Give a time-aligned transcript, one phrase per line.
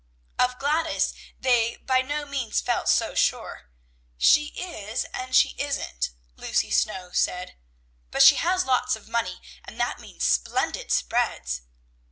[0.39, 3.69] Of Gladys, they by no means felt so sure.
[4.17, 7.55] "She is, and she isn't," Lucy Snow said;
[8.09, 11.61] "but she has lots of money, and that means splendid spreads."